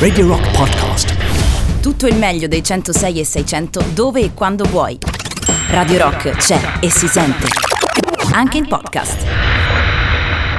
Radio 0.00 0.26
Rock 0.26 0.56
Podcast. 0.56 1.82
Tutto 1.82 2.06
il 2.06 2.16
meglio 2.16 2.48
dei 2.48 2.64
106 2.64 3.20
e 3.20 3.24
600 3.26 3.84
dove 3.92 4.22
e 4.22 4.30
quando 4.32 4.64
vuoi. 4.64 4.98
Radio 5.68 5.98
Rock 5.98 6.30
c'è 6.30 6.58
e 6.80 6.88
si 6.88 7.06
sente. 7.08 7.46
Anche 8.32 8.56
in 8.56 8.66
podcast. 8.66 9.26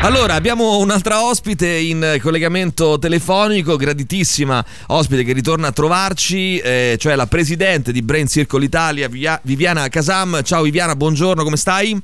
Allora, 0.03 0.35
abbiamo 0.35 0.77
un'altra 0.77 1.23
ospite 1.23 1.67
in 1.67 2.19
collegamento 2.21 2.99
telefonico, 2.99 3.75
graditissima 3.75 4.63
ospite 4.89 5.23
che 5.23 5.33
ritorna 5.33 5.69
a 5.69 5.71
trovarci, 5.71 6.59
eh, 6.59 6.95
cioè 6.99 7.15
la 7.15 7.25
presidente 7.25 7.91
di 7.91 8.03
Brain 8.03 8.27
Circle 8.27 8.63
Italia, 8.63 9.07
Vivia- 9.07 9.39
Viviana 9.41 9.87
Casam. 9.87 10.43
Ciao 10.43 10.61
Viviana, 10.61 10.95
buongiorno, 10.95 11.43
come 11.43 11.57
stai? 11.57 11.99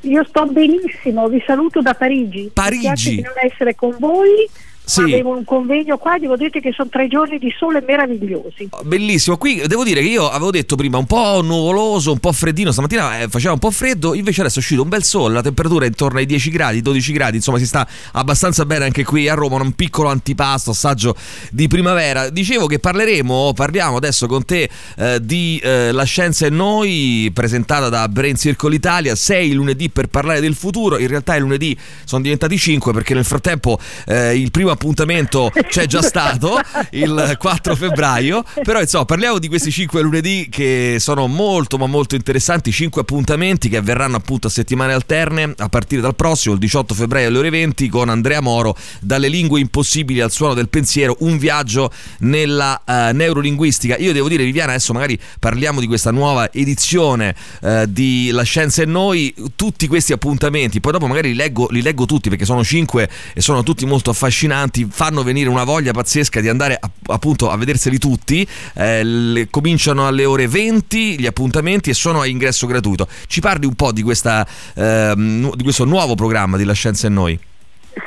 Io 0.00 0.24
sto 0.28 0.46
benissimo, 0.46 1.28
vi 1.28 1.40
saluto 1.46 1.80
da 1.80 1.94
Parigi. 1.94 2.50
Parigi. 2.52 2.76
Mi 2.76 2.82
piace 2.82 3.10
di 3.10 3.20
non 3.22 3.34
essere 3.48 3.76
con 3.76 3.94
voi. 4.00 4.48
Sì. 4.88 5.02
Avevo 5.02 5.36
un 5.36 5.44
convegno 5.44 5.98
qua, 5.98 6.18
devo 6.18 6.34
dire 6.34 6.48
che 6.48 6.72
sono 6.72 6.88
tre 6.88 7.08
giorni 7.08 7.38
di 7.38 7.52
sole 7.58 7.84
meravigliosi. 7.86 8.70
Bellissimo, 8.84 9.36
qui 9.36 9.62
devo 9.66 9.84
dire 9.84 10.00
che 10.00 10.06
io 10.06 10.30
avevo 10.30 10.50
detto 10.50 10.76
prima 10.76 10.96
un 10.96 11.04
po' 11.04 11.42
nuvoloso, 11.42 12.10
un 12.10 12.18
po' 12.18 12.32
freddino, 12.32 12.72
stamattina 12.72 13.20
eh, 13.20 13.28
faceva 13.28 13.52
un 13.52 13.58
po' 13.58 13.70
freddo, 13.70 14.14
invece 14.14 14.40
adesso 14.40 14.56
è 14.56 14.60
uscito 14.60 14.80
un 14.80 14.88
bel 14.88 15.02
sole, 15.04 15.34
la 15.34 15.42
temperatura 15.42 15.84
è 15.84 15.88
intorno 15.88 16.18
ai 16.20 16.24
10 16.24 16.50
gradi, 16.50 16.80
12 16.80 17.12
gradi, 17.12 17.36
insomma 17.36 17.58
si 17.58 17.66
sta 17.66 17.86
abbastanza 18.12 18.64
bene 18.64 18.86
anche 18.86 19.04
qui 19.04 19.28
a 19.28 19.34
Roma, 19.34 19.56
un 19.56 19.72
piccolo 19.72 20.08
antipasto, 20.08 20.70
assaggio 20.70 21.14
di 21.50 21.68
primavera. 21.68 22.30
Dicevo 22.30 22.66
che 22.66 22.78
parleremo, 22.78 23.52
parliamo 23.54 23.98
adesso 23.98 24.26
con 24.26 24.46
te 24.46 24.70
eh, 24.96 25.18
di 25.20 25.60
eh, 25.62 25.92
La 25.92 26.04
Scienza 26.04 26.46
e 26.46 26.50
Noi, 26.50 27.30
presentata 27.34 27.90
da 27.90 28.08
Brain 28.08 28.36
Circle 28.36 28.74
Italia, 28.74 29.14
sei 29.14 29.52
lunedì 29.52 29.90
per 29.90 30.06
parlare 30.06 30.40
del 30.40 30.54
futuro, 30.54 30.96
in 30.96 31.08
realtà 31.08 31.36
i 31.36 31.40
lunedì 31.40 31.76
sono 32.04 32.22
diventati 32.22 32.56
5 32.56 32.90
perché 32.94 33.12
nel 33.12 33.26
frattempo 33.26 33.78
eh, 34.06 34.34
il 34.34 34.50
primo 34.50 34.70
appuntamento 34.78 35.50
c'è 35.68 35.86
già 35.86 36.00
stato 36.02 36.58
il 36.90 37.34
4 37.36 37.74
febbraio 37.74 38.44
però 38.62 38.80
insomma 38.80 39.04
parliamo 39.04 39.38
di 39.38 39.48
questi 39.48 39.72
5 39.72 40.00
lunedì 40.00 40.48
che 40.48 40.96
sono 41.00 41.26
molto 41.26 41.76
ma 41.76 41.86
molto 41.86 42.14
interessanti 42.14 42.70
5 42.70 43.02
appuntamenti 43.02 43.68
che 43.68 43.76
avverranno 43.76 44.16
appunto 44.16 44.46
a 44.46 44.50
settimane 44.50 44.92
alterne 44.92 45.54
a 45.56 45.68
partire 45.68 46.00
dal 46.00 46.14
prossimo 46.14 46.54
il 46.54 46.60
18 46.60 46.94
febbraio 46.94 47.28
alle 47.28 47.38
ore 47.38 47.50
20 47.50 47.88
con 47.88 48.08
Andrea 48.08 48.40
Moro 48.40 48.76
dalle 49.00 49.28
lingue 49.28 49.60
impossibili 49.60 50.20
al 50.20 50.30
suono 50.30 50.54
del 50.54 50.68
pensiero 50.68 51.16
un 51.20 51.38
viaggio 51.38 51.90
nella 52.20 52.80
eh, 52.84 53.12
neurolinguistica. 53.12 53.96
Io 53.96 54.12
devo 54.12 54.28
dire 54.28 54.44
Viviana 54.44 54.72
adesso 54.72 54.92
magari 54.92 55.18
parliamo 55.38 55.80
di 55.80 55.86
questa 55.86 56.10
nuova 56.10 56.52
edizione 56.52 57.34
eh, 57.62 57.86
di 57.88 58.30
La 58.30 58.42
Scienza 58.42 58.82
e 58.82 58.86
Noi 58.86 59.34
tutti 59.56 59.86
questi 59.86 60.12
appuntamenti 60.12 60.80
poi 60.80 60.92
dopo 60.92 61.06
magari 61.06 61.30
li 61.30 61.34
leggo, 61.34 61.66
li 61.70 61.82
leggo 61.82 62.06
tutti 62.06 62.28
perché 62.28 62.44
sono 62.44 62.62
5 62.62 63.08
e 63.34 63.40
sono 63.40 63.62
tutti 63.62 63.84
molto 63.86 64.10
affascinanti 64.10 64.67
fanno 64.88 65.22
venire 65.22 65.48
una 65.48 65.64
voglia 65.64 65.92
pazzesca 65.92 66.40
di 66.40 66.48
andare 66.48 66.76
a, 66.80 66.90
appunto 67.06 67.50
a 67.50 67.56
vederseli 67.56 67.98
tutti. 67.98 68.46
Eh, 68.74 69.04
le, 69.04 69.48
cominciano 69.50 70.06
alle 70.06 70.24
ore 70.24 70.46
20 70.46 71.20
gli 71.20 71.26
appuntamenti 71.26 71.90
e 71.90 71.94
sono 71.94 72.20
a 72.20 72.26
ingresso 72.26 72.66
gratuito. 72.66 73.08
Ci 73.26 73.40
parli 73.40 73.66
un 73.66 73.74
po' 73.74 73.92
di, 73.92 74.02
questa, 74.02 74.46
ehm, 74.74 75.54
di 75.54 75.62
questo 75.62 75.84
nuovo 75.84 76.14
programma 76.14 76.56
di 76.56 76.64
La 76.64 76.74
Scienza 76.74 77.06
e 77.06 77.10
Noi? 77.10 77.38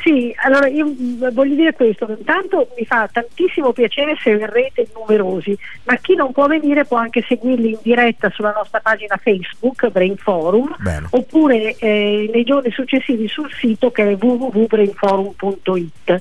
Sì, 0.01 0.33
allora 0.37 0.67
io 0.67 0.85
mm, 0.85 1.27
voglio 1.31 1.55
dire 1.55 1.73
questo, 1.73 2.05
intanto 2.09 2.69
mi 2.77 2.85
fa 2.85 3.09
tantissimo 3.11 3.73
piacere 3.73 4.15
se 4.21 4.37
verrete 4.37 4.87
numerosi, 4.93 5.57
ma 5.83 5.95
chi 5.95 6.13
non 6.15 6.31
può 6.31 6.45
venire 6.47 6.85
può 6.85 6.97
anche 6.97 7.23
seguirli 7.27 7.71
in 7.71 7.79
diretta 7.81 8.29
sulla 8.29 8.53
nostra 8.55 8.79
pagina 8.79 9.17
Facebook, 9.17 9.89
Brain 9.89 10.15
Forum, 10.17 10.75
Bene. 10.79 11.07
oppure 11.09 11.75
eh, 11.77 12.29
nei 12.31 12.43
giorni 12.43 12.69
successivi 12.71 13.27
sul 13.27 13.51
sito 13.51 13.91
che 13.91 14.11
è 14.11 14.17
www.brainforum.it. 14.19 16.19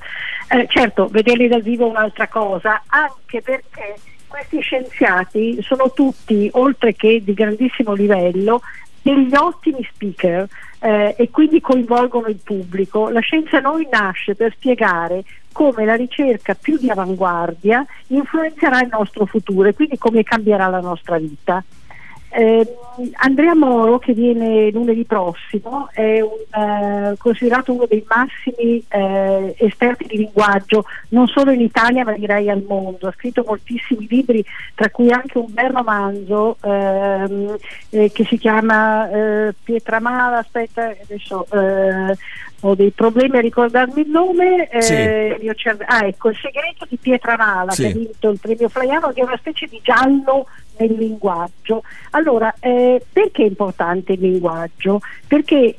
Eh, 0.49 0.67
certo, 0.69 1.09
vederli 1.09 1.47
dal 1.47 1.62
vivo 1.62 1.87
è 1.87 1.91
un'altra 1.91 2.27
cosa, 2.29 2.83
anche 2.89 3.43
perché 3.43 3.95
questi 4.27 4.61
scienziati 4.61 5.61
sono 5.61 5.93
tutti, 5.93 6.49
oltre 6.53 6.95
che 6.95 7.23
di 7.23 7.34
grandissimo 7.34 7.93
livello, 7.95 8.62
degli 9.03 9.34
ottimi 9.34 9.87
speaker 9.93 10.47
eh, 10.81 11.15
e 11.16 11.31
quindi 11.31 11.61
coinvolgono 11.61 12.27
il 12.27 12.41
pubblico. 12.43 13.09
La 13.09 13.21
scienza 13.21 13.61
noi 13.61 13.87
nasce 13.91 14.34
per 14.34 14.53
spiegare 14.55 15.25
come 15.53 15.84
la 15.84 15.94
ricerca 15.94 16.55
più 16.55 16.78
di 16.78 16.88
avanguardia 16.88 17.84
influenzerà 18.09 18.81
il 18.81 18.88
nostro 18.91 19.27
futuro 19.27 19.69
e 19.69 19.75
quindi 19.75 19.99
come 19.99 20.22
cambierà 20.22 20.69
la 20.69 20.81
nostra 20.81 21.19
vita. 21.19 21.62
Eh, 22.33 22.77
Andrea 23.15 23.55
Moro, 23.57 23.99
che 23.99 24.13
viene 24.13 24.71
lunedì 24.71 25.05
prossimo, 25.05 25.89
è 25.93 26.21
un, 26.21 26.31
eh, 26.63 27.17
considerato 27.19 27.73
uno 27.73 27.87
dei 27.87 28.05
massimi 28.07 28.85
eh, 28.89 29.55
esperti 29.59 30.07
di 30.07 30.19
linguaggio, 30.19 30.85
non 31.09 31.27
solo 31.27 31.51
in 31.51 31.61
Italia 31.61 32.05
ma 32.05 32.13
direi 32.13 32.49
al 32.49 32.65
mondo. 32.67 33.09
Ha 33.09 33.15
scritto 33.17 33.43
moltissimi 33.47 34.07
libri, 34.09 34.45
tra 34.75 34.91
cui 34.91 35.11
anche 35.11 35.39
un 35.39 35.47
bel 35.49 35.71
romanzo 35.71 36.57
ehm, 36.63 37.57
eh, 37.91 38.11
che 38.13 38.25
si 38.25 38.39
chiama 38.39 39.11
eh, 39.11 39.55
Pietramala, 39.62 40.39
aspetta, 40.39 40.93
adesso 41.03 41.47
eh, 41.53 42.17
ho 42.61 42.75
dei 42.75 42.91
problemi 42.91 43.39
a 43.39 43.41
ricordarmi 43.41 44.03
il 44.03 44.11
nome. 44.11 44.69
Sì. 44.81 44.95
ah, 44.95 46.05
ecco, 46.07 46.29
Il 46.29 46.37
segreto 46.37 46.87
di 46.89 46.97
Pietramala, 46.97 47.73
Sì. 47.73 47.83
che 47.83 47.89
ha 47.89 47.93
vinto 47.93 48.29
il 48.31 48.39
premio 48.39 48.69
Flaiano, 48.69 49.12
che 49.12 49.21
è 49.21 49.25
una 49.25 49.39
specie 49.39 49.67
di 49.67 49.81
giallo 49.83 50.47
nel 50.81 50.97
linguaggio. 50.97 51.83
Allora, 52.11 52.55
eh, 52.61 53.01
perché 53.13 53.43
è 53.43 53.47
importante 53.47 54.15
il 54.15 54.21
linguaggio? 54.21 55.01
Perché 55.27 55.77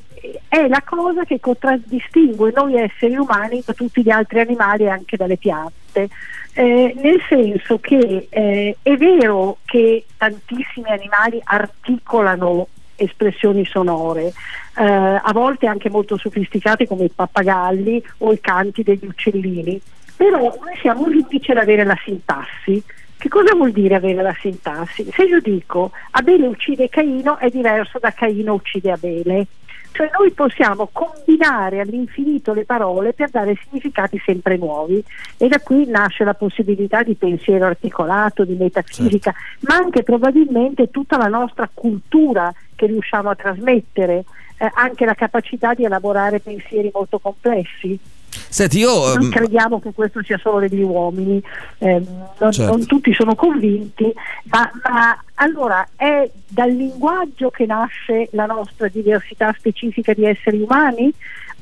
è 0.48 0.68
la 0.68 0.84
cosa 0.86 1.24
che 1.26 1.40
contraddistingue 1.40 2.52
noi 2.56 2.76
esseri 2.76 3.16
umani 3.16 3.64
da 3.66 3.74
tutti 3.74 4.04
gli 4.04 4.10
altri 4.10 4.40
animali 4.40 4.84
e 4.84 4.90
anche 4.90 5.18
dalle 5.18 5.38
piante. 5.38 6.10
Eh, 6.54 6.94
nel 6.98 7.22
senso 7.30 7.80
che 7.80 8.28
eh, 8.30 8.78
è 8.82 8.96
vero 8.98 9.58
che 9.66 10.06
tantissimi 10.18 10.90
animali 10.90 11.40
articolano 11.44 12.68
espressioni 12.96 13.66
sonore, 13.66 14.34
eh, 14.78 14.84
a 14.84 15.32
volte 15.34 15.66
anche 15.66 15.90
molto 15.90 16.18
sofisticate 16.18 16.88
come 16.88 17.06
i 17.06 17.12
pappagalli 17.14 18.04
o 18.20 18.32
i 18.32 18.40
canti 18.40 18.84
degli 18.84 19.06
uccellini, 19.06 19.82
però 20.16 20.40
noi 20.40 20.78
siamo 20.82 21.04
unici 21.04 21.52
ad 21.52 21.58
avere 21.58 21.84
la 21.84 21.98
sintassi. 22.04 22.84
Che 23.22 23.30
cosa 23.30 23.54
vuol 23.54 23.72
dire 23.72 23.94
avere 23.94 24.24
la 24.24 24.36
sintassi? 24.40 25.08
Se 25.12 25.22
io 25.22 25.40
dico 25.40 25.92
Abele 26.10 26.48
uccide 26.48 26.90
Caino 26.90 27.38
è 27.38 27.52
diverso 27.52 28.00
da 28.00 28.10
Caino 28.10 28.56
uccide 28.56 28.90
Abele. 28.90 29.46
Cioè 29.92 30.10
noi 30.18 30.32
possiamo 30.32 30.90
combinare 30.92 31.82
all'infinito 31.82 32.52
le 32.52 32.66
parole 32.66 33.14
per 33.14 33.30
dare 33.30 33.56
significati 33.62 34.20
sempre 34.26 34.58
nuovi 34.58 35.04
e 35.38 35.48
da 35.48 35.60
qui 35.60 35.86
nasce 35.86 36.24
la 36.24 36.34
possibilità 36.34 37.04
di 37.04 37.14
pensiero 37.14 37.68
articolato, 37.68 38.44
di 38.44 38.56
metafisica, 38.56 39.32
ma 39.68 39.76
anche 39.76 40.02
probabilmente 40.02 40.90
tutta 40.90 41.18
la 41.18 41.28
nostra 41.28 41.70
cultura 41.72 42.52
che 42.74 42.88
riusciamo 42.88 43.30
a 43.30 43.36
trasmettere, 43.36 44.26
eh, 44.58 44.72
anche 44.74 45.06
la 45.06 45.14
capacità 45.14 45.76
di 45.76 45.84
elaborare 45.84 46.40
pensieri 46.40 46.90
molto 46.92 47.20
complessi. 47.20 48.00
Senti, 48.32 48.80
io... 48.80 49.14
Noi 49.14 49.26
ehm, 49.26 49.30
crediamo 49.30 49.80
che 49.80 49.92
questo 49.94 50.22
sia 50.24 50.38
solo 50.38 50.60
degli 50.60 50.82
uomini, 50.82 51.42
ehm, 51.80 52.06
non, 52.40 52.52
Certo. 52.52 52.72
non 52.72 52.86
tutti 52.86 53.14
sono 53.14 53.36
convinti, 53.36 54.12
ma, 54.46 54.70
ma 54.84 55.24
allora 55.36 55.88
è 55.96 56.30
dal 56.48 56.72
linguaggio 56.72 57.50
che 57.50 57.66
nasce 57.66 58.30
la 58.32 58.46
nostra 58.46 58.88
diversità 58.88 59.54
specifica 59.58 60.14
di 60.14 60.26
esseri 60.26 60.62
umani? 60.62 61.12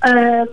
Ehm, 0.03 0.47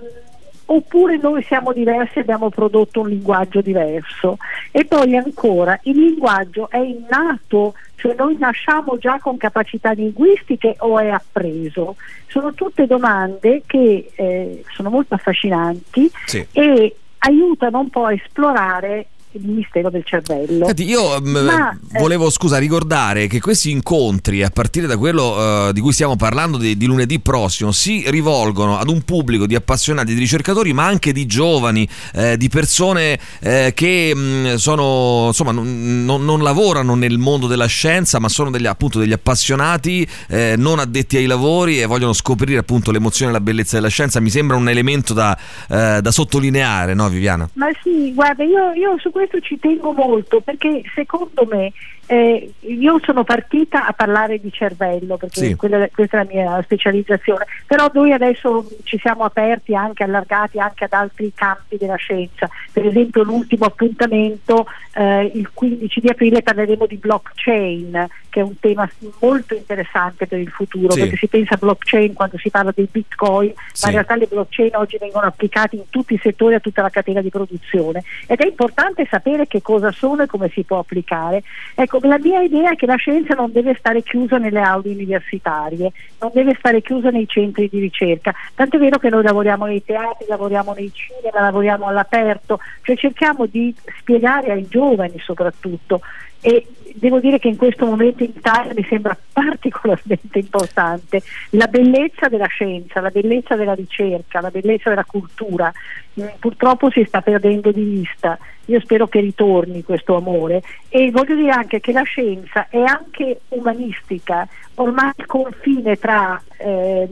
oppure 0.66 1.16
noi 1.19 1.43
siamo 1.44 1.72
diversi 1.72 2.19
e 2.19 2.22
abbiamo 2.22 2.50
prodotto 2.50 3.00
un 3.00 3.09
linguaggio 3.09 3.60
diverso? 3.60 4.38
E 4.71 4.84
poi 4.84 5.16
ancora, 5.16 5.78
il 5.84 5.97
linguaggio 5.97 6.69
è 6.71 6.78
innato, 6.78 7.75
cioè 7.97 8.15
noi 8.15 8.37
nasciamo 8.39 8.99
già 8.99 9.19
con 9.21 9.37
capacità 9.37 9.93
linguistiche 9.93 10.77
o 10.79 10.99
è 10.99 11.09
appreso? 11.09 11.97
Sono 12.29 12.53
tutte 12.55 12.87
domande 12.87 13.62
che 13.67 14.11
eh, 14.15 14.62
sono 14.71 14.91
molto 14.91 15.15
affascinanti 15.15 16.11
Sì. 16.27 16.47
e 16.53 16.95
aiutano 17.19 17.81
un 17.81 17.91
po' 17.91 18.05
a 18.05 18.12
esplorare 18.12 19.06
il 19.37 19.49
mistero 19.49 19.91
del 19.91 20.05
cervello. 20.05 20.67
Senti, 20.67 20.88
io 20.88 21.21
mm, 21.21 21.37
Ma, 21.37 21.71
eh, 21.93 21.99
volevo 21.99 22.31
scusa 22.31 22.59
ricordare 22.59 23.27
che 23.27 23.41
questi 23.41 23.71
incontri, 23.71 24.43
a 24.43 24.50
partire 24.50 24.87
da 24.87 24.97
quello 24.97 25.69
eh, 25.69 25.73
di 25.73 25.81
cui 25.81 25.93
stiamo 25.93 26.17
parlando 26.17 26.56
di, 26.59 26.77
di 26.77 26.87
lunedì 26.87 27.21
prossimo, 27.21 27.73
si 27.73 28.05
rivolgono 28.09 28.79
ad 28.79 28.88
un 28.88 29.03
pubblico 29.03 29.47
di 29.47 29.55
appassionati, 29.55 30.15
di 30.15 30.21
ricercatori, 30.21 30.73
ma 30.73 30.87
anche 30.87 31.12
di 31.12 31.27
giovani, 31.27 31.88
eh, 32.15 32.37
di 32.37 32.49
persone 32.49 33.19
eh, 33.41 33.73
che 33.75 34.15
mh, 34.15 34.55
sono 34.55 35.27
insomma 35.29 35.53
non, 35.53 36.05
non- 36.05 36.25
non 36.25 36.43
lavorano 36.43 36.94
nel 36.94 37.19
mondo 37.19 37.47
della 37.47 37.67
scienza, 37.67 38.19
ma 38.19 38.29
sono 38.29 38.50
degli, 38.50 38.67
appunto 38.67 38.99
degli 38.99 39.12
appassionati, 39.12 40.06
eh, 40.29 40.55
non 40.56 40.79
addetti 40.79 41.17
ai 41.17 41.27
lavori 41.27 41.81
e 41.81 41.87
vogliono 41.87 42.12
scoprire 42.12 42.59
appunto 42.59 42.91
l'emozione 42.91 43.31
e 43.31 43.35
la 43.35 43.41
bellezza 43.41 43.77
della 43.77 43.89
scienza. 43.89 44.21
Mi 44.21 44.31
sembra 44.31 44.56
un 44.56 44.69
elemento 44.69 45.12
da, 45.12 45.37
da 45.69 46.11
sottolineare, 46.11 46.94
no, 46.94 47.09
Viviana? 47.09 47.49
Ma 47.55 47.67
sì, 47.82 48.12
guarda, 48.15 48.44
io, 48.44 48.73
io 48.73 48.97
su 48.99 49.11
questo 49.11 49.25
questo 49.26 49.40
ci 49.40 49.58
tengo 49.58 49.93
molto 49.93 50.40
perché 50.40 50.82
secondo 50.94 51.46
me 51.50 51.73
eh, 52.08 52.52
io 52.61 53.00
sono 53.02 53.25
partita 53.25 53.84
a 53.87 53.93
parlare 53.93 54.38
di 54.38 54.52
cervello 54.52 55.17
perché 55.17 55.40
Sì. 55.40 55.55
quella- 55.56 55.88
questa 55.93 56.20
è 56.20 56.25
la 56.25 56.31
mia 56.32 56.62
specializzazione, 56.62 57.46
però 57.67 57.90
noi 57.93 58.12
adesso 58.12 58.64
ci 58.84 58.96
siamo 58.99 59.25
aperti 59.25 59.75
anche, 59.75 60.05
allargati 60.05 60.61
anche 60.61 60.84
ad 60.84 60.93
altri 60.93 61.32
campi 61.34 61.76
della 61.76 61.96
scienza, 61.96 62.49
per 62.73 62.87
esempio 62.87 63.25
l'ultimo 63.25 63.64
appuntamento 63.64 64.67
eh, 64.94 65.32
il 65.34 65.50
15 65.52 66.00
di 66.00 66.08
aprile 66.08 66.43
parleremo 66.43 66.87
di 66.87 66.96
blockchain 66.96 68.06
che 68.37 68.43
è 68.43 68.44
un 68.44 68.59
tema 68.61 68.87
molto 69.21 69.55
interessante 69.55 70.27
per 70.27 70.38
il 70.38 70.50
futuro 70.50 70.91
Sì. 70.91 71.00
perché 71.00 71.17
si 71.17 71.27
pensa 71.27 71.55
a 71.55 71.56
blockchain 71.56 72.12
quando 72.12 72.37
si 72.37 72.50
parla 72.50 72.71
dei 72.75 72.87
bitcoin, 72.91 73.55
Sì. 73.73 73.85
ma 73.85 73.88
in 73.88 73.94
realtà 73.94 74.17
le 74.17 74.27
blockchain 74.27 74.75
oggi 74.75 74.99
vengono 75.00 75.25
applicate 75.27 75.77
in 75.77 75.88
tutti 75.88 76.12
i 76.12 76.21
settori, 76.23 76.55
a 76.55 76.61
tutta 76.61 76.83
la 76.83 76.91
catena 76.91 77.23
di 77.23 77.31
produzione 77.31 78.03
ed 78.27 78.38
è 78.41 78.47
importante 78.47 79.06
sapere 79.09 79.47
che 79.47 79.62
cosa 79.62 79.91
sono 79.91 80.23
e 80.25 80.27
come 80.27 80.50
si 80.50 80.65
può 80.65 80.81
applicare. 80.81 81.44
Ecco, 81.75 81.99
la 82.03 82.19
mia 82.19 82.43
idea 82.43 82.73
è 82.73 82.77
che 82.77 82.85
la 82.85 82.97
scienza 82.97 83.33
non 83.33 83.50
deve 83.53 83.75
stare 83.79 84.03
chiusa 84.03 84.37
nelle 84.37 84.61
aule 84.61 84.91
universitarie, 84.91 85.91
non 86.21 86.31
deve 86.35 86.55
stare 86.59 86.82
chiusa 86.82 87.09
nei 87.09 87.27
centri 87.27 87.71
di 87.71 87.79
ricerca, 87.79 88.35
tant'è 88.55 88.77
vero 88.77 88.99
che 88.99 89.09
noi 89.09 89.23
lavoriamo 89.23 89.65
nei 89.65 89.82
teatri, 89.82 90.27
lavoriamo 90.29 90.75
nei 90.75 90.93
cinema, 90.93 91.41
lavoriamo 91.41 91.87
all'aperto, 91.87 92.61
cioè 92.82 92.97
cerchiamo 92.97 93.47
di 93.47 93.75
spiegare 93.99 94.53
ai 94.53 94.67
giovani 94.69 95.19
soprattutto 95.21 96.03
e 96.41 96.67
devo 96.94 97.21
dire 97.21 97.38
che 97.38 97.49
in 97.49 97.56
questo 97.56 97.85
momento 97.87 98.25
in 98.25 98.33
Italia 98.35 98.73
mi 98.75 98.85
sembra 98.88 99.17
particolarmente 99.33 100.38
importante 100.38 101.23
la 101.50 101.67
bellezza 101.67 102.29
della 102.29 102.47
scienza, 102.47 103.00
la 103.00 103.11
bellezza 103.11 103.55
della 103.55 103.75
ricerca, 103.75 104.41
la 104.41 104.50
bellezza 104.50 104.88
della 104.88 105.05
cultura. 105.05 105.73
Mm, 106.21 106.27
Purtroppo 106.38 106.91
si 106.91 107.05
sta 107.06 107.21
perdendo 107.21 107.71
di 107.71 107.83
vista. 107.83 108.38
Io 108.67 108.81
spero 108.81 109.06
che 109.06 109.21
ritorni 109.21 109.85
questo 109.85 110.17
amore 110.17 110.62
e 110.88 111.11
voglio 111.11 111.37
dire 111.37 111.50
anche 111.50 111.81
che 111.81 111.93
la 111.93 112.03
scienza 112.03 112.69
è 112.69 112.79
anche 112.79 113.41
umanistica, 113.49 114.49
ormai 114.75 115.12
il 115.17 115.27
confine 115.27 115.97
tra 115.97 116.43
ehm, 116.56 117.09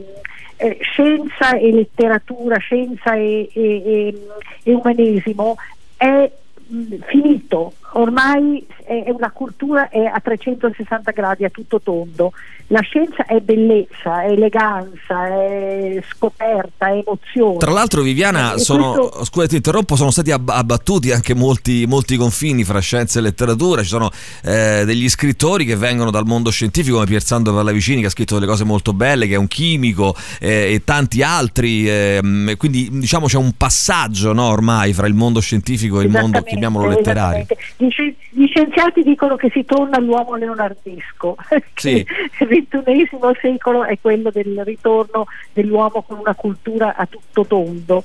eh, 0.56 0.79
scienza 0.81 1.56
e 1.56 1.70
letteratura, 1.73 2.56
scienza 2.59 3.15
e, 3.15 3.49
e- 3.53 3.82
e- 3.85 4.27
e 4.65 4.73
umanesimo 4.73 5.56
è 5.97 6.31
mh, 6.67 6.94
finito, 7.06 7.75
ormai 7.94 8.67
è, 8.85 9.11
una 9.11 9.31
cultura 9.31 9.88
è 9.88 10.05
a 10.05 10.20
360 10.20 11.11
gradi, 11.11 11.44
a 11.44 11.50
tutto 11.50 11.81
tondo. 11.81 12.32
La 12.69 12.81
scienza 12.81 13.26
è 13.26 13.41
bellezza, 13.41 14.23
è 14.23 14.31
eleganza, 14.31 15.26
è 15.26 16.02
scoperta, 16.08 16.88
è 16.88 17.02
emozione. 17.05 17.58
Tra 17.58 17.70
l'altro, 17.73 18.00
Viviana, 18.00 18.56
sono, 18.56 18.93
questo- 18.93 19.25
scusa 19.25 19.46
ti 19.46 19.56
interrompo, 19.56 19.96
sono 19.96 20.11
stati 20.11 20.31
ab- 20.31 20.49
abbattuti 20.49 21.12
anche 21.12 21.35
molti, 21.35 21.85
molti 21.87 22.17
confini 22.17 22.64
fra 22.64 22.79
scienza 22.81 23.19
e 23.19 23.23
letteratura. 23.23 23.82
Ci 23.82 23.88
sono 23.88 24.11
eh, 24.43 24.85
degli 24.87 25.08
scrittori 25.11 25.67
che 25.67 25.76
vengono 25.76 26.11
dal 26.11 26.25
mondo 26.25 26.50
scientifico, 26.50 26.94
come 26.94 27.06
Pierzando 27.06 27.52
Pallavicini, 27.52 28.00
che 28.00 28.06
ha 28.06 28.11
scritto 28.11 28.35
delle 28.35 28.46
cose 28.46 28.64
molto 28.64 28.94
belle, 28.94 29.26
che 29.26 29.35
è 29.35 29.38
un 29.38 29.49
chimico, 29.49 30.17
eh, 30.41 30.73
e 30.73 30.82
tanti 30.85 31.23
altri. 31.23 31.88
ehm, 31.88 32.49
e 32.49 32.56
quindi, 32.56 32.88
diciamo, 32.93 33.26
c'è 33.26 33.37
un 33.37 33.52
passaggio 33.56 34.32
no, 34.32 34.44
ormai 34.49 34.94
fra 34.94 35.06
il 35.06 35.14
mondo 35.14 35.41
scientifico 35.41 36.00
e 36.00 36.05
il 36.05 36.11
mondo, 36.11 36.43
chiamiamolo 36.43 36.88
letterario. 36.88 37.46
Gli, 37.84 37.90
sci- 37.90 38.16
gli 38.31 38.46
scienziati 38.46 39.02
dicono 39.02 39.36
che 39.36 39.50
si 39.50 39.64
torna 39.64 39.96
all'uomo 39.96 40.36
leonardesco, 40.36 41.36
Sì. 41.75 42.04
il 42.38 42.66
XXI 42.69 43.08
secolo 43.40 43.84
è 43.84 43.98
quello 44.00 44.31
del 44.31 44.62
ritorno 44.64 45.26
dell'uomo 45.52 46.02
con 46.02 46.19
una 46.19 46.34
cultura 46.34 46.94
a 46.96 47.06
tutto 47.06 47.44
tondo. 47.46 48.04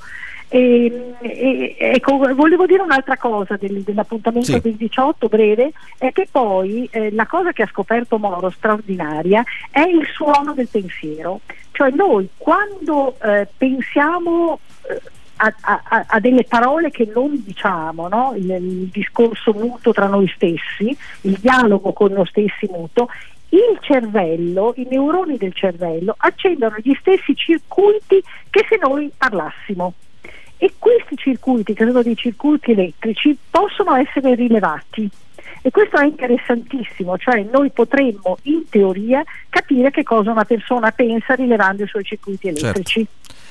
E, 0.52 1.14
e- 1.22 1.76
ecco, 1.78 2.18
volevo 2.34 2.66
dire 2.66 2.82
un'altra 2.82 3.18
cosa 3.18 3.56
del- 3.56 3.84
dell'appuntamento 3.84 4.52
Sì. 4.54 4.60
del 4.60 4.74
18 4.74 5.28
breve, 5.28 5.72
è 6.00 6.12
che 6.12 6.28
poi 6.32 6.88
eh, 6.92 7.12
la 7.12 7.28
cosa 7.28 7.52
che 7.52 7.62
ha 7.62 7.68
scoperto 7.68 8.18
Moro 8.18 8.50
straordinaria 8.50 9.44
è 9.70 9.82
il 9.82 10.08
suono 10.12 10.54
del 10.54 10.68
pensiero. 10.70 11.42
Cioè 11.72 11.92
noi 11.92 12.28
quando 12.36 13.16
eh, 13.22 13.48
pensiamo 13.58 14.60
eh, 14.90 15.00
a, 15.42 15.56
a- 15.62 16.06
a- 16.08 16.20
delle 16.20 16.44
parole 16.44 16.92
che 16.92 17.10
non 17.14 17.42
diciamo, 17.44 18.08
no? 18.08 18.34
il, 18.36 18.50
il 18.50 18.88
discorso 18.88 19.54
muto 19.54 19.94
tra 19.94 20.08
noi 20.08 20.32
stessi, 20.36 20.96
il 21.22 21.38
dialogo 21.40 21.94
con 21.94 22.12
noi 22.12 22.26
stessi 22.28 22.68
muto, 22.70 23.10
il 23.50 23.78
cervello, 23.82 24.74
i 24.76 24.86
neuroni 24.90 25.38
del 25.38 25.54
cervello 25.54 26.14
accendono 26.18 26.76
gli 26.82 26.96
stessi 27.00 27.36
circuiti 27.36 28.22
che 28.50 28.66
se 28.68 28.78
noi 28.82 29.12
parlassimo. 29.16 29.94
E 30.58 30.74
questi 30.78 31.16
circuiti, 31.16 31.74
che 31.74 31.86
sono 31.86 32.04
dei 32.04 32.18
circuiti 32.18 32.72
elettrici, 32.72 33.38
possono 33.50 33.96
essere 33.96 34.36
rilevati. 34.36 35.10
E 35.62 35.72
questo 35.72 35.98
è 35.98 36.06
interessantissimo, 36.06 37.18
cioè 37.18 37.46
noi 37.52 37.70
potremmo 37.70 38.38
in 38.44 38.68
teoria 38.70 39.24
capire 39.50 39.90
che 39.90 40.04
cosa 40.04 40.32
una 40.32 40.46
persona 40.46 40.92
pensa 40.92 41.34
rilevando 41.34 41.84
i 41.84 41.88
suoi 41.88 42.04
circuiti 42.04 42.54
Certo. 42.56 43.08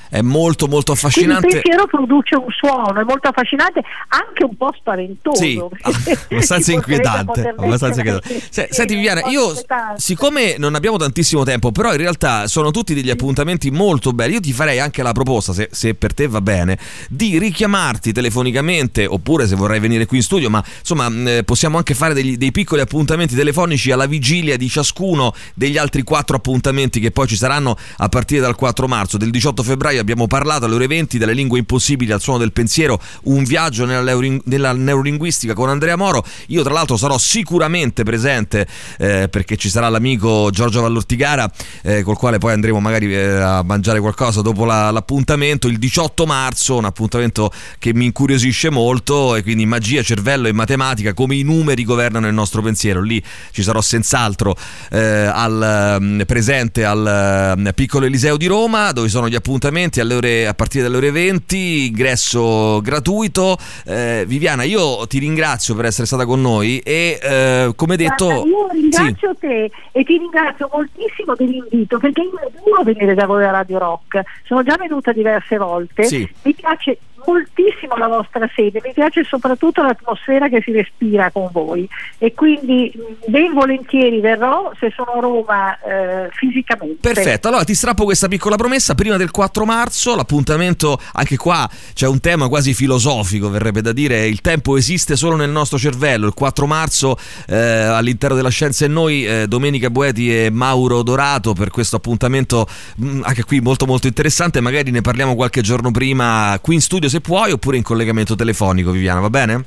È 0.09 0.21
molto, 0.21 0.67
molto 0.67 0.93
Quindi 0.93 1.19
il 1.19 1.31
affascinante. 1.31 1.47
pensiero 1.47 1.85
produce 1.85 2.35
un 2.35 2.47
suono, 2.49 2.99
è 2.99 3.03
molto 3.03 3.27
affascinante, 3.27 3.81
anche 4.07 4.43
un 4.43 4.57
po' 4.57 4.73
spaventoso. 4.77 5.39
Sì, 5.41 5.61
perché 5.81 6.25
abbastanza 6.35 6.71
inquietante. 6.71 7.53
abbastanza 7.55 8.01
inquietante. 8.01 8.41
Se- 8.49 8.67
sì, 8.69 8.73
senti 8.75 8.95
Viviana, 8.95 9.21
io 9.27 9.53
siccome 9.97 10.55
non 10.57 10.75
abbiamo 10.75 10.97
tantissimo 10.97 11.43
tempo, 11.43 11.71
però 11.71 11.91
in 11.91 11.97
realtà 11.97 12.47
sono 12.47 12.71
tutti 12.71 12.93
degli 12.93 13.09
appuntamenti 13.09 13.69
molto 13.69 14.11
belli, 14.11 14.33
io 14.33 14.39
ti 14.39 14.51
farei 14.53 14.79
anche 14.79 15.03
la 15.03 15.11
proposta, 15.11 15.53
se, 15.53 15.69
se 15.71 15.93
per 15.93 16.13
te 16.13 16.27
va 16.27 16.41
bene, 16.41 16.77
di 17.09 17.37
richiamarti 17.37 18.11
telefonicamente, 18.11 19.05
oppure 19.05 19.47
se 19.47 19.55
vorrai 19.55 19.79
venire 19.79 20.05
qui 20.05 20.17
in 20.17 20.23
studio, 20.23 20.49
ma 20.49 20.63
insomma 20.79 21.07
eh, 21.07 21.43
possiamo 21.43 21.77
anche 21.77 21.93
fare 21.93 22.13
degli- 22.13 22.37
dei 22.37 22.51
piccoli 22.51 22.81
appuntamenti 22.81 23.35
telefonici 23.35 23.91
alla 23.91 24.07
vigilia 24.07 24.57
di 24.57 24.67
ciascuno 24.69 25.33
degli 25.53 25.77
altri 25.77 26.01
quattro 26.03 26.35
appuntamenti 26.35 26.99
che 26.99 27.11
poi 27.11 27.27
ci 27.27 27.35
saranno 27.35 27.77
a 27.97 28.09
partire 28.09 28.41
dal 28.41 28.55
4 28.55 28.87
marzo. 28.87 29.17
Del 29.17 29.29
18 29.29 29.61
febbraio 29.63 29.98
abbiamo 29.99 30.27
parlato 30.27 30.65
alle 30.65 30.75
ore 30.75 30.87
20 30.87 31.17
delle 31.17 31.33
lingue 31.33 31.59
impossibili 31.59 32.11
al 32.11 32.21
suono 32.21 32.39
del 32.39 32.51
pensiero, 32.51 32.99
un 33.23 33.43
viaggio 33.43 33.85
nella, 33.85 34.15
nella 34.45 34.73
neurolinguistica 34.73 35.53
con 35.53 35.69
Andrea 35.69 35.95
Moro. 35.95 36.23
Io 36.47 36.63
tra 36.63 36.73
l'altro 36.73 36.97
sarò 36.97 37.17
sicuramente 37.17 38.03
presente 38.03 38.67
eh, 38.97 39.27
perché 39.29 39.57
ci 39.57 39.69
sarà 39.69 39.89
l'amico 39.89 40.49
Giorgio 40.51 40.81
Vallortigara 40.81 41.49
eh, 41.81 42.03
col 42.03 42.17
quale 42.17 42.37
poi 42.37 42.53
andremo 42.53 42.79
magari 42.79 43.13
eh, 43.13 43.27
a 43.27 43.63
mangiare 43.63 43.99
qualcosa 43.99 44.41
dopo 44.41 44.65
la- 44.65 44.91
l'appuntamento 44.91 45.67
il 45.67 45.77
18 45.77 46.25
marzo, 46.25 46.77
un 46.77 46.85
appuntamento 46.85 47.51
che 47.77 47.93
mi 47.93 48.05
incuriosisce 48.05 48.69
molto 48.69 49.35
e 49.35 49.43
quindi 49.43 49.65
magia, 49.65 50.01
cervello 50.01 50.47
e 50.47 50.53
matematica 50.53 51.13
come 51.13 51.35
i 51.35 51.43
numeri 51.43 51.83
governano 51.83 52.27
il 52.27 52.33
nostro 52.33 52.61
pensiero. 52.61 53.01
Lì 53.01 53.21
ci 53.51 53.63
sarò 53.63 53.81
senz'altro 53.81 54.55
eh, 54.91 54.99
al, 54.99 55.97
mm, 55.99 56.21
presente 56.21 56.85
al 56.85 57.55
mm, 57.57 57.67
piccolo 57.75 58.05
Eliseo 58.05 58.37
di 58.37 58.45
Roma 58.45 58.91
dove 58.91 59.09
sono 59.09 59.27
gli 59.27 59.35
appuntamenti 59.35 59.88
alle 59.97 60.13
ore- 60.15 60.47
a 60.47 60.53
partire 60.53 60.83
dalle 60.83 60.97
ore 60.97 61.11
20, 61.11 61.87
ingresso 61.87 62.79
gratuito. 62.81 63.57
Eh, 63.85 64.23
Viviana, 64.27 64.63
io 64.63 65.05
ti 65.07 65.19
ringrazio 65.19 65.73
per 65.75 65.85
essere 65.85 66.05
stata 66.05 66.25
con 66.25 66.41
noi 66.41 66.79
e 66.79 67.19
eh, 67.21 67.71
come 67.75 67.95
detto... 67.97 68.25
Guarda, 68.25 68.47
io 68.47 68.67
Sì. 68.71 68.77
ringrazio 68.81 69.35
te 69.39 69.71
e 69.91 70.03
ti 70.03 70.17
ringrazio 70.17 70.69
moltissimo 70.71 71.33
dell'invito 71.35 71.97
perché 71.97 72.21
io 72.21 72.31
adoro 72.37 72.83
venire 72.83 73.13
da 73.15 73.25
voi 73.25 73.43
a 73.45 73.51
Radio 73.51 73.79
Rock, 73.79 74.21
sono 74.45 74.63
già 74.63 74.75
venuta 74.77 75.11
diverse 75.11 75.57
volte, 75.57 76.03
Sì. 76.03 76.29
mi 76.43 76.53
piace 76.53 76.99
moltissimo 77.25 77.97
la 77.97 78.07
vostra 78.07 78.49
sede, 78.55 78.81
mi 78.83 78.93
piace 78.93 79.23
soprattutto 79.25 79.81
l'atmosfera 79.83 80.47
che 80.47 80.61
si 80.63 80.71
respira 80.71 81.29
con 81.31 81.49
voi 81.51 81.87
e 82.17 82.33
quindi 82.33 82.91
mh, 82.95 83.29
ben 83.29 83.53
volentieri 83.53 84.21
verrò 84.21 84.71
se 84.79 84.91
sono 84.95 85.11
a 85.11 85.19
Roma 85.19 85.77
eh, 85.81 86.29
fisicamente. 86.31 86.97
Perfetto, 87.13 87.49
allora 87.49 87.65
ti 87.65 87.75
strappo 87.75 88.05
questa 88.05 88.29
piccola 88.29 88.55
promessa 88.55 88.95
prima 88.95 89.17
del 89.17 89.31
4 89.31 89.65
marzo, 89.79 90.13
l'appuntamento 90.13 90.99
anche 91.13 91.37
qua 91.37 91.69
c'è 91.93 92.05
un 92.05 92.19
tema 92.19 92.49
quasi 92.49 92.73
filosofico, 92.73 93.49
verrebbe 93.49 93.81
da 93.81 93.93
dire, 93.93 94.27
il 94.27 94.41
tempo 94.41 94.75
esiste 94.75 95.15
solo 95.15 95.37
nel 95.37 95.49
nostro 95.49 95.77
cervello, 95.77 96.27
il 96.27 96.33
4 96.33 96.67
marzo 96.67 97.17
eh, 97.47 97.55
all'interno 97.57 98.35
della 98.35 98.49
Scienza 98.49 98.83
e 98.83 98.89
Noi, 98.89 99.25
eh, 99.25 99.47
Domenica 99.47 99.89
Boeti 99.89 100.35
e 100.35 100.49
Mauro 100.49 101.01
Dorato 101.01 101.53
per 101.53 101.69
questo 101.69 101.95
appuntamento 101.95 102.67
mh, 102.97 103.21
anche 103.23 103.43
qui 103.45 103.61
molto 103.61 103.85
molto 103.85 104.07
interessante, 104.07 104.59
magari 104.59 104.91
ne 104.91 105.01
parliamo 105.01 105.35
qualche 105.35 105.61
giorno 105.61 105.91
prima 105.91 106.59
qui 106.61 106.75
in 106.75 106.81
studio 106.81 107.07
se 107.07 107.21
puoi 107.21 107.51
oppure 107.51 107.77
in 107.77 107.83
collegamento 107.83 108.35
telefonico 108.35 108.91
Viviana, 108.91 109.21
va 109.21 109.29
bene? 109.29 109.65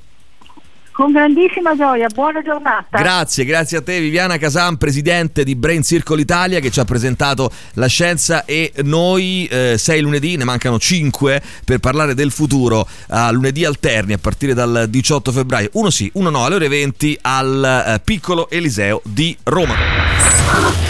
Con 0.92 1.10
grandissima 1.10 1.74
gioia, 1.74 2.06
buona 2.08 2.42
giornata. 2.42 2.98
Grazie, 2.98 3.46
grazie 3.46 3.78
a 3.78 3.82
te 3.82 3.98
Viviana 3.98 4.36
Casan, 4.36 4.76
presidente 4.76 5.42
di 5.42 5.56
Brain 5.56 5.82
Circle 5.82 6.20
Italia 6.20 6.60
che 6.60 6.70
ci 6.70 6.80
ha 6.80 6.84
presentato 6.84 7.50
la 7.74 7.86
scienza 7.86 8.44
e 8.44 8.72
noi 8.82 9.46
eh, 9.46 9.76
sei 9.78 10.02
lunedì, 10.02 10.36
ne 10.36 10.44
mancano 10.44 10.78
cinque 10.78 11.40
per 11.64 11.78
parlare 11.78 12.14
del 12.14 12.30
futuro 12.30 12.86
a 13.08 13.30
lunedì 13.30 13.64
alterni 13.64 14.12
a 14.12 14.18
partire 14.18 14.52
dal 14.52 14.86
18 14.90 15.32
febbraio, 15.32 15.70
uno 15.72 15.88
sì, 15.88 16.10
uno 16.14 16.28
no, 16.28 16.44
alle 16.44 16.56
ore 16.56 16.68
20 16.68 17.18
al 17.22 17.84
eh, 17.86 18.00
piccolo 18.04 18.50
Eliseo 18.50 19.00
di 19.02 19.34
Roma. 19.44 19.74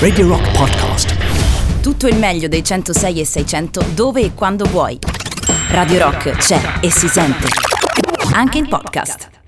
Radio 0.01 0.27
Rock 0.27 0.51
Podcast. 0.51 1.81
Tutto 1.81 2.09
il 2.09 2.17
meglio 2.17 2.49
dei 2.49 2.65
106 2.65 3.21
e 3.21 3.25
600 3.25 3.85
dove 3.95 4.21
e 4.21 4.35
quando 4.35 4.65
vuoi. 4.65 4.99
Radio 5.69 5.99
Rock 5.99 6.37
c'è 6.39 6.61
e 6.81 6.91
si 6.91 7.07
sente. 7.07 7.47
Anche 8.33 8.59
in 8.59 8.67
podcast. 8.69 9.42